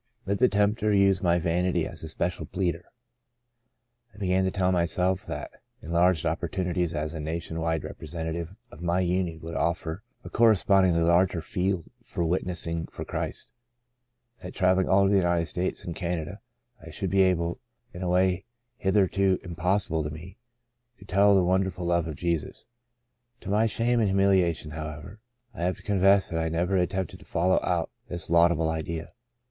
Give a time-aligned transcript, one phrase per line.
[0.25, 2.85] But the tempter used my vanity as a 90 Saved to Serve special pleader.
[4.15, 5.51] I began to tell myself that
[5.83, 10.55] enlarged opportunities as a nation wide rep resentative of my union would offer a corre
[10.55, 13.51] spondingly larger field for witnessing for Christ—
[14.41, 16.41] that travelling all over the United States and Canada
[16.81, 17.59] I should be able,
[17.93, 18.45] in a way
[18.77, 20.35] hitherto impossible to me,
[20.97, 22.65] to tell of the won derful love of Jesus.
[23.41, 25.19] To my shame and hu miliation, however,
[25.53, 29.13] I have to confess that I never attempted to follow out this laudable idea.